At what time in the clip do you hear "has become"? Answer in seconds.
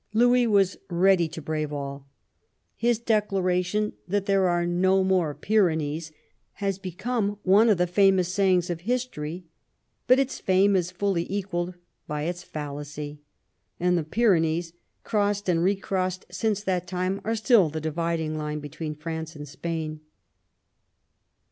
6.53-7.37